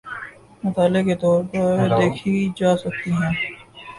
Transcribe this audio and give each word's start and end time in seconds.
مطالعے 0.63 1.01
کے 1.03 1.15
طور 1.21 1.39
پہ 1.51 1.59
دیکھی 1.99 2.33
جا 2.57 2.71
سکتی 2.77 3.11
ہیں۔ 3.13 3.33